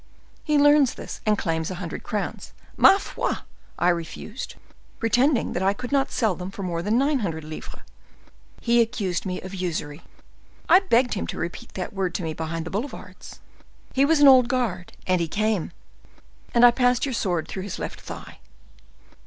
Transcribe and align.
He 0.43 0.57
learns 0.57 0.95
this 0.95 1.21
and 1.27 1.37
claims 1.37 1.69
a 1.69 1.75
hundred 1.75 2.01
crowns. 2.01 2.53
Ma 2.75 2.97
foi! 2.97 3.33
I 3.77 3.89
refused, 3.89 4.55
pretending 4.97 5.53
that 5.53 5.61
I 5.61 5.73
could 5.75 5.91
not 5.91 6.09
sell 6.09 6.33
them 6.33 6.49
for 6.49 6.63
more 6.63 6.81
than 6.81 6.97
nine 6.97 7.19
hundred 7.19 7.43
livres. 7.43 7.83
He 8.61 8.81
accused 8.81 9.27
me 9.27 9.39
of 9.43 9.53
usury. 9.53 10.01
I 10.67 10.79
begged 10.79 11.13
him 11.13 11.27
to 11.27 11.37
repeat 11.37 11.75
that 11.75 11.93
word 11.93 12.15
to 12.15 12.23
me 12.23 12.33
behind 12.33 12.65
the 12.65 12.71
boulevards. 12.71 13.41
He 13.93 14.03
was 14.03 14.19
an 14.19 14.27
old 14.27 14.47
guard, 14.47 14.93
and 15.05 15.21
he 15.21 15.27
came: 15.27 15.71
and 16.51 16.65
I 16.65 16.71
passed 16.71 17.05
your 17.05 17.13
sword 17.13 17.47
through 17.47 17.61
his 17.61 17.77
left 17.77 18.01
thigh." 18.01 18.39